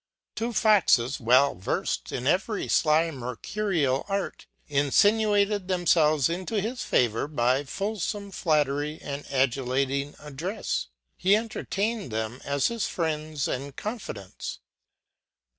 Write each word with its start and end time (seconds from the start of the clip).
Two 0.33 0.51
Foxes, 0.51 1.19
well 1.19 1.55
verfed 1.55 2.11
in 2.11 2.25
every 2.25 2.67
fly 2.67 3.11
mercurial 3.11 4.03
art, 4.09 4.47
infinuated 4.67 5.67
them 5.67 5.85
felves 5.85 6.27
into 6.27 6.59
his 6.59 6.81
favor 6.83 7.27
by 7.27 7.63
fulfome 7.65 8.31
flattery 8.33 8.99
and 8.99 9.25
adulating 9.25 10.15
addrefs. 10.17 10.87
He 11.17 11.35
entertained 11.35 12.09
them 12.09 12.41
as 12.43 12.65
his 12.65 12.87
friends 12.87 13.47
and 13.47 13.75
confidents. 13.75 14.57